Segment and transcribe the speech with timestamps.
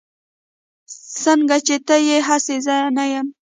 [1.21, 3.27] سنګه چې ته يي هسې زه نه يم